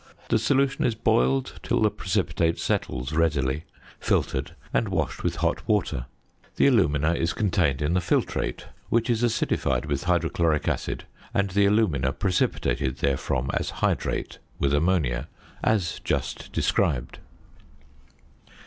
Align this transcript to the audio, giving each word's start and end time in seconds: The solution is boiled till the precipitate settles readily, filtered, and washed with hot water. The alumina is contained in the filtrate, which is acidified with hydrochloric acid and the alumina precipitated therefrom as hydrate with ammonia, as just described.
The 0.29 0.39
solution 0.39 0.83
is 0.83 0.95
boiled 0.95 1.59
till 1.61 1.79
the 1.81 1.91
precipitate 1.91 2.57
settles 2.57 3.13
readily, 3.13 3.65
filtered, 3.99 4.55
and 4.73 4.89
washed 4.89 5.21
with 5.23 5.35
hot 5.35 5.61
water. 5.67 6.07
The 6.55 6.65
alumina 6.65 7.13
is 7.13 7.33
contained 7.33 7.83
in 7.83 7.93
the 7.93 7.99
filtrate, 8.01 8.63
which 8.89 9.11
is 9.11 9.21
acidified 9.21 9.85
with 9.85 10.05
hydrochloric 10.05 10.67
acid 10.67 11.03
and 11.35 11.51
the 11.51 11.67
alumina 11.67 12.13
precipitated 12.13 12.97
therefrom 12.97 13.51
as 13.53 13.69
hydrate 13.69 14.39
with 14.57 14.73
ammonia, 14.73 15.27
as 15.63 16.01
just 16.03 16.51
described. 16.51 17.19